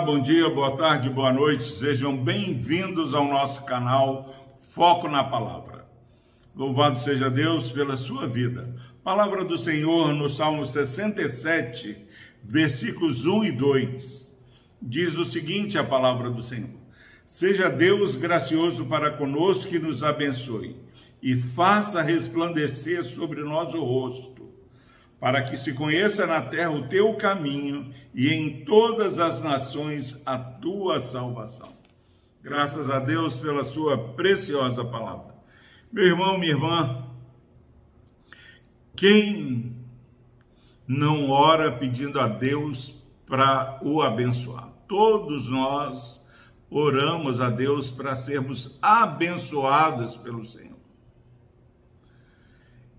Bom 0.00 0.20
dia, 0.20 0.48
boa 0.48 0.76
tarde, 0.76 1.10
boa 1.10 1.32
noite. 1.32 1.64
Sejam 1.64 2.16
bem-vindos 2.16 3.14
ao 3.14 3.26
nosso 3.26 3.64
canal 3.64 4.54
Foco 4.70 5.08
na 5.08 5.24
Palavra. 5.24 5.86
Louvado 6.54 7.00
seja 7.00 7.28
Deus 7.28 7.70
pela 7.70 7.96
sua 7.96 8.26
vida. 8.28 8.74
Palavra 9.02 9.44
do 9.44 9.58
Senhor 9.58 10.14
no 10.14 10.30
Salmo 10.30 10.64
67, 10.64 11.98
versículos 12.44 13.26
1 13.26 13.44
e 13.46 13.52
2. 13.52 14.36
Diz 14.80 15.18
o 15.18 15.24
seguinte 15.24 15.76
a 15.76 15.84
palavra 15.84 16.30
do 16.30 16.42
Senhor: 16.42 16.70
Seja 17.26 17.68
Deus 17.68 18.14
gracioso 18.14 18.86
para 18.86 19.10
conosco 19.10 19.74
e 19.74 19.80
nos 19.80 20.04
abençoe, 20.04 20.76
e 21.20 21.34
faça 21.34 22.00
resplandecer 22.02 23.02
sobre 23.02 23.42
nós 23.42 23.74
o 23.74 23.82
rosto 23.82 24.37
para 25.20 25.42
que 25.42 25.56
se 25.56 25.72
conheça 25.74 26.26
na 26.26 26.40
terra 26.42 26.70
o 26.70 26.88
teu 26.88 27.14
caminho 27.14 27.92
e 28.14 28.32
em 28.32 28.64
todas 28.64 29.18
as 29.18 29.42
nações 29.42 30.20
a 30.24 30.38
tua 30.38 31.00
salvação. 31.00 31.76
Graças 32.42 32.88
a 32.88 33.00
Deus 33.00 33.36
pela 33.36 33.64
sua 33.64 34.14
preciosa 34.14 34.84
palavra. 34.84 35.34
Meu 35.90 36.04
irmão, 36.04 36.38
minha 36.38 36.52
irmã, 36.52 37.04
quem 38.94 39.76
não 40.86 41.30
ora 41.30 41.72
pedindo 41.72 42.20
a 42.20 42.28
Deus 42.28 42.94
para 43.26 43.80
o 43.82 44.00
abençoar? 44.00 44.68
Todos 44.86 45.48
nós 45.48 46.24
oramos 46.70 47.40
a 47.40 47.50
Deus 47.50 47.90
para 47.90 48.14
sermos 48.14 48.78
abençoados 48.80 50.16
pelo 50.16 50.44
Senhor. 50.44 50.78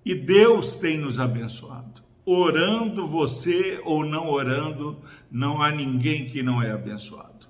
E 0.04 0.14
Deus 0.16 0.76
tem 0.76 0.98
nos 0.98 1.20
abençoado 1.20 2.08
orando 2.31 3.08
você 3.08 3.81
ou 3.83 4.05
não 4.05 4.30
orando, 4.30 5.02
não 5.31 5.61
há 5.61 5.72
ninguém 5.72 6.25
que 6.25 6.44
não 6.44 6.61
é 6.61 6.71
abençoado. 6.71 7.47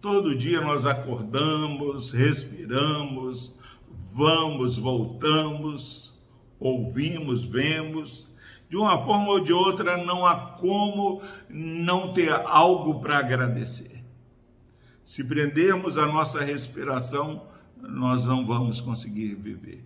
Todo 0.00 0.34
dia 0.34 0.62
nós 0.62 0.86
acordamos, 0.86 2.10
respiramos, 2.10 3.54
vamos, 4.12 4.78
voltamos, 4.78 6.18
ouvimos, 6.58 7.44
vemos. 7.44 8.26
De 8.70 8.76
uma 8.76 9.04
forma 9.04 9.28
ou 9.28 9.40
de 9.40 9.52
outra, 9.52 9.96
não 9.98 10.24
há 10.24 10.36
como 10.36 11.20
não 11.48 12.14
ter 12.14 12.30
algo 12.30 13.00
para 13.00 13.18
agradecer. 13.18 14.02
Se 15.04 15.22
prendermos 15.24 15.98
a 15.98 16.06
nossa 16.06 16.40
respiração, 16.40 17.42
nós 17.76 18.24
não 18.24 18.46
vamos 18.46 18.80
conseguir 18.80 19.34
viver. 19.34 19.84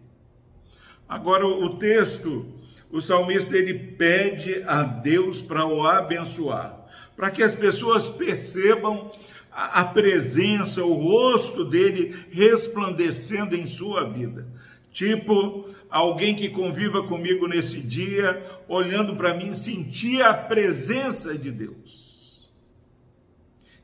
Agora, 1.09 1.47
o 1.47 1.77
texto 1.77 2.47
o 2.95 3.03
salmista 3.03 3.57
ele 3.57 3.75
pede 3.75 4.63
a 4.69 4.85
Deus 4.85 5.43
para 5.43 5.67
o 5.67 5.85
abençoar, 5.85 6.87
para 7.17 7.29
que 7.29 7.43
as 7.43 7.53
pessoas 7.53 8.09
percebam 8.09 9.11
a 9.51 9.85
presença, 9.85 10.85
o 10.85 10.95
rosto 10.95 11.65
dele 11.65 12.15
resplandecendo 12.31 13.57
em 13.57 13.67
sua 13.67 14.09
vida. 14.09 14.47
Tipo, 14.93 15.71
alguém 15.91 16.37
que 16.37 16.49
conviva 16.49 17.03
comigo 17.03 17.49
nesse 17.49 17.81
dia, 17.81 18.41
olhando 18.69 19.17
para 19.17 19.35
mim, 19.35 19.55
sentir 19.55 20.23
a 20.23 20.33
presença 20.33 21.37
de 21.37 21.51
Deus. 21.51 22.49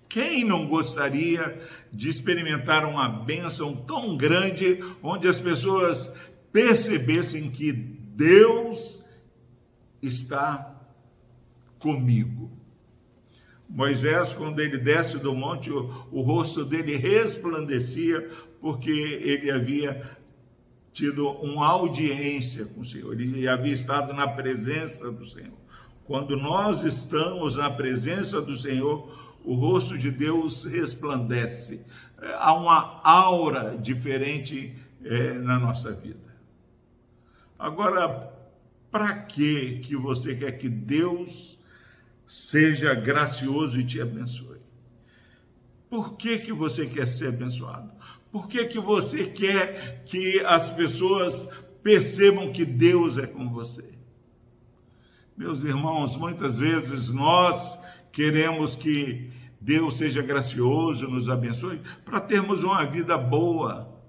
Quem 0.08 0.44
não 0.44 0.69
gostaria 0.69 1.61
de 1.92 2.08
experimentar 2.08 2.84
uma 2.84 3.08
bênção 3.08 3.75
tão 3.75 4.16
grande, 4.16 4.78
onde 5.03 5.27
as 5.27 5.41
pessoas 5.41 6.12
percebessem 6.53 7.50
que 7.50 7.72
Deus 7.72 9.00
está 10.03 10.75
comigo. 11.79 12.51
Moisés, 13.69 14.33
quando 14.33 14.61
ele 14.61 14.78
desce 14.78 15.19
do 15.19 15.34
monte, 15.34 15.71
o, 15.71 16.06
o, 16.11 16.22
rosto 16.22 16.65
dele 16.65 16.97
resplandecia, 16.97 18.28
porque 18.61 18.91
ele 18.91 19.50
havia 19.50 20.19
tido 20.93 21.28
uma 21.28 21.69
audiência 21.69 22.65
com 22.66 22.81
o 22.81 22.84
Senhor, 22.84 23.19
ele 23.19 23.47
havia 23.47 23.72
estado 23.72 24.12
na 24.12 24.27
presença 24.27 25.11
do 25.11 25.25
Senhor. 25.25 25.59
Quando 26.05 26.37
nós 26.37 26.82
estamos 26.82 27.56
na 27.56 27.71
presença 27.71 28.41
do 28.43 28.56
Senhor, 28.56 29.38
o 29.44 29.55
rosto 29.55 29.97
de 29.97 30.11
Deus 30.11 30.65
resplandece. 30.65 31.84
Há 32.38 32.53
uma 32.53 33.00
aura 33.05 33.78
diferente 33.81 34.77
é, 35.05 35.34
na 35.34 35.59
nossa 35.59 35.93
vida. 35.93 36.19
Agora, 37.59 38.30
para 38.91 39.15
que 39.15 39.78
que 39.81 39.97
você 39.97 40.34
quer 40.34 40.53
que 40.59 40.69
Deus 40.69 41.59
seja 42.27 42.95
gracioso 42.95 43.78
e 43.78 43.84
te 43.84 44.01
abençoe? 44.01 44.59
Por 45.89 46.17
que 46.17 46.39
que 46.39 46.53
você 46.53 46.87
quer 46.87 47.09
ser 47.09 47.29
abençoado? 47.29 47.91
Por 48.31 48.47
que 48.47 48.65
que 48.67 48.79
você 48.79 49.27
quer 49.27 50.05
que 50.05 50.41
as 50.47 50.71
pessoas 50.71 51.49
percebam 51.83 52.53
que 52.53 52.65
Deus 52.65 53.19
é 53.19 53.27
com 53.27 53.49
você? 53.49 53.84
Meus 55.37 55.65
irmãos, 55.65 56.17
muitas 56.17 56.59
vezes 56.59 57.09
nós 57.09 57.77
queremos 58.12 58.77
que 58.77 59.31
Deus 59.61 59.97
seja 59.97 60.23
gracioso, 60.23 61.09
nos 61.09 61.29
abençoe, 61.29 61.81
para 62.05 62.21
termos 62.21 62.62
uma 62.62 62.84
vida 62.84 63.19
boa, 63.19 64.00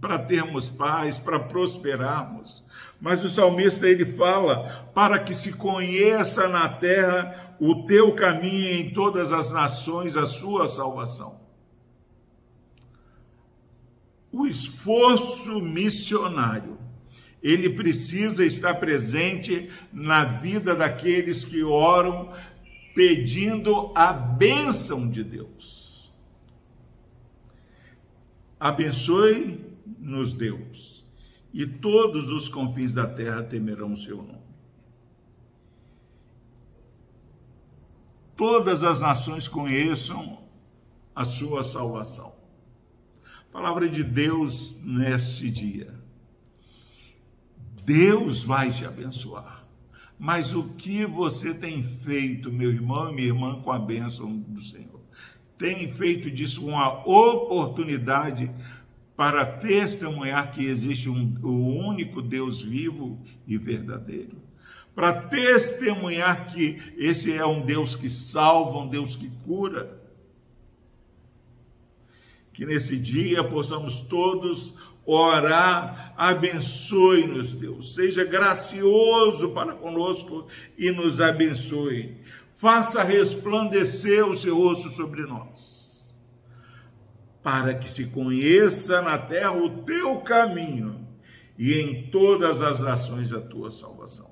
para 0.00 0.18
termos 0.18 0.68
paz, 0.68 1.18
para 1.18 1.38
prosperarmos. 1.38 2.64
Mas 3.00 3.22
o 3.24 3.28
salmista 3.28 3.88
ele 3.88 4.06
fala 4.12 4.90
para 4.94 5.18
que 5.18 5.34
se 5.34 5.52
conheça 5.52 6.48
na 6.48 6.68
terra 6.68 7.56
o 7.60 7.84
teu 7.86 8.14
caminho 8.14 8.70
em 8.70 8.90
todas 8.90 9.32
as 9.32 9.52
nações 9.52 10.16
a 10.16 10.26
sua 10.26 10.66
salvação. 10.68 11.40
O 14.32 14.46
esforço 14.46 15.60
missionário, 15.60 16.78
ele 17.42 17.70
precisa 17.70 18.44
estar 18.44 18.74
presente 18.76 19.70
na 19.92 20.24
vida 20.24 20.74
daqueles 20.74 21.44
que 21.44 21.62
oram 21.62 22.32
pedindo 22.94 23.92
a 23.94 24.12
bênção 24.12 25.08
de 25.08 25.22
Deus. 25.22 26.12
Abençoe-nos, 30.02 30.32
Deus 30.32 31.02
e 31.54 31.66
todos 31.66 32.30
os 32.30 32.48
confins 32.48 32.92
da 32.92 33.06
terra 33.06 33.42
temerão 33.42 33.92
o 33.92 33.96
seu 33.96 34.16
nome. 34.16 34.40
Todas 38.36 38.82
as 38.82 39.02
nações 39.02 39.46
conheçam 39.46 40.38
a 41.14 41.24
sua 41.24 41.62
salvação. 41.62 42.32
Palavra 43.52 43.88
de 43.88 44.02
Deus 44.02 44.78
neste 44.82 45.50
dia. 45.50 45.94
Deus 47.84 48.42
vai 48.42 48.72
te 48.72 48.86
abençoar. 48.86 49.66
Mas 50.18 50.54
o 50.54 50.70
que 50.70 51.04
você 51.04 51.52
tem 51.52 51.82
feito, 51.84 52.50
meu 52.50 52.70
irmão 52.70 53.10
e 53.10 53.14
minha 53.14 53.28
irmã, 53.28 53.60
com 53.60 53.70
a 53.70 53.78
bênção 53.78 54.34
do 54.34 54.62
Senhor? 54.62 55.00
Tem 55.58 55.92
feito 55.92 56.30
disso 56.30 56.66
uma 56.66 57.06
oportunidade 57.06 58.50
para 59.22 59.46
testemunhar 59.46 60.50
que 60.50 60.66
existe 60.66 61.08
um, 61.08 61.32
o 61.44 61.78
único 61.78 62.20
Deus 62.20 62.60
vivo 62.60 63.22
e 63.46 63.56
verdadeiro. 63.56 64.42
Para 64.96 65.12
testemunhar 65.12 66.46
que 66.46 66.82
esse 66.96 67.32
é 67.32 67.46
um 67.46 67.64
Deus 67.64 67.94
que 67.94 68.10
salva, 68.10 68.80
um 68.80 68.88
Deus 68.88 69.14
que 69.14 69.30
cura. 69.46 69.96
Que 72.52 72.66
nesse 72.66 72.96
dia 72.96 73.44
possamos 73.44 74.00
todos 74.00 74.74
orar, 75.06 76.14
abençoe-nos, 76.16 77.52
Deus, 77.52 77.94
seja 77.94 78.24
gracioso 78.24 79.50
para 79.50 79.74
conosco 79.74 80.48
e 80.76 80.90
nos 80.90 81.20
abençoe. 81.20 82.16
Faça 82.56 83.04
resplandecer 83.04 84.26
o 84.26 84.34
seu 84.34 84.56
rosto 84.56 84.90
sobre 84.90 85.22
nós 85.22 85.71
para 87.42 87.74
que 87.74 87.88
se 87.88 88.06
conheça 88.06 89.02
na 89.02 89.18
terra 89.18 89.52
o 89.52 89.82
teu 89.82 90.20
caminho 90.20 91.06
e 91.58 91.74
em 91.74 92.04
todas 92.10 92.62
as 92.62 92.80
nações 92.82 93.32
a 93.32 93.40
tua 93.40 93.70
salvação. 93.70 94.30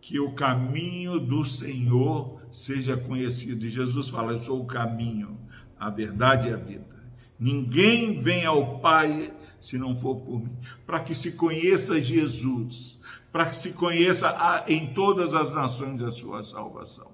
Que 0.00 0.20
o 0.20 0.32
caminho 0.32 1.18
do 1.18 1.44
Senhor 1.44 2.40
seja 2.52 2.96
conhecido. 2.96 3.64
E 3.64 3.68
Jesus 3.68 4.08
fala: 4.08 4.32
Eu 4.32 4.38
sou 4.38 4.60
o 4.60 4.66
caminho, 4.66 5.36
a 5.78 5.90
verdade 5.90 6.48
e 6.48 6.52
a 6.52 6.56
vida. 6.56 6.96
Ninguém 7.38 8.18
vem 8.18 8.44
ao 8.44 8.78
Pai 8.78 9.32
se 9.58 9.76
não 9.76 9.96
for 9.96 10.16
por 10.16 10.40
mim. 10.40 10.56
Para 10.86 11.00
que 11.00 11.14
se 11.14 11.32
conheça 11.32 12.00
Jesus, 12.00 13.00
para 13.32 13.46
que 13.46 13.56
se 13.56 13.72
conheça 13.72 14.64
em 14.68 14.92
todas 14.92 15.34
as 15.34 15.54
nações 15.54 16.00
a 16.02 16.10
sua 16.10 16.42
salvação. 16.42 17.10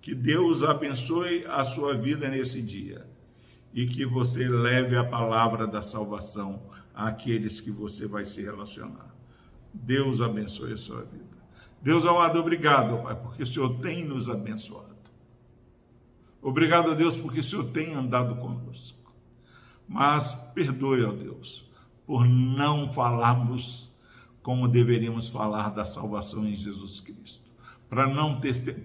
Que 0.00 0.12
Deus 0.12 0.64
abençoe 0.64 1.44
a 1.46 1.64
sua 1.64 1.96
vida 1.96 2.28
nesse 2.28 2.60
dia 2.60 3.06
e 3.72 3.86
que 3.86 4.04
você 4.04 4.48
leve 4.48 4.96
a 4.96 5.04
palavra 5.04 5.66
da 5.66 5.82
salvação 5.82 6.62
àqueles 6.94 7.60
que 7.60 7.70
você 7.70 8.06
vai 8.06 8.24
se 8.24 8.42
relacionar. 8.42 9.14
Deus 9.72 10.20
abençoe 10.20 10.74
a 10.74 10.76
sua 10.76 11.02
vida. 11.02 11.32
Deus 11.80 12.04
amado, 12.04 12.38
obrigado, 12.38 13.02
Pai, 13.02 13.16
porque 13.16 13.42
o 13.42 13.46
Senhor 13.46 13.80
tem 13.80 14.04
nos 14.04 14.28
abençoado. 14.28 14.92
Obrigado 16.40 16.90
a 16.90 16.94
Deus 16.94 17.16
porque 17.16 17.40
o 17.40 17.44
Senhor 17.44 17.64
tem 17.70 17.94
andado 17.94 18.36
conosco. 18.36 19.12
Mas 19.88 20.34
perdoe, 20.54 21.04
ó 21.04 21.12
Deus, 21.12 21.70
por 22.06 22.26
não 22.26 22.92
falarmos 22.92 23.92
como 24.42 24.66
deveríamos 24.66 25.28
falar 25.28 25.70
da 25.70 25.84
salvação 25.84 26.44
em 26.46 26.54
Jesus 26.54 26.98
Cristo, 26.98 27.48
para 27.88 28.08
não 28.08 28.40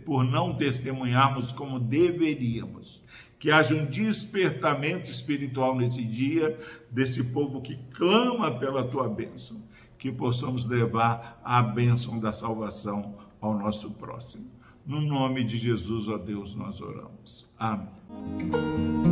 por 0.06 0.24
não 0.24 0.54
testemunharmos 0.54 1.52
como 1.52 1.80
deveríamos. 1.80 3.04
Que 3.40 3.52
haja 3.52 3.76
um 3.76 3.86
despertamento 3.86 5.12
espiritual 5.12 5.76
nesse 5.76 6.04
dia 6.04 6.60
desse 6.90 7.24
povo 7.24 7.62
que 7.62 7.78
clama 7.94 8.52
pela 8.58 8.84
tua 8.84 9.08
bênção, 9.08 9.62
que 9.98 10.12
possamos 10.12 10.66
levar 10.66 11.40
a 11.44 11.62
bênção 11.62 12.20
da 12.20 12.32
salvação 12.32 13.16
ao 13.40 13.58
nosso 13.58 13.92
próximo. 13.92 14.46
No 14.86 15.02
nome 15.02 15.44
de 15.44 15.58
Jesus, 15.58 16.08
ó 16.08 16.18
Deus, 16.18 16.56
nós 16.56 16.82
oramos. 16.82 17.48
Amém. 17.60 19.07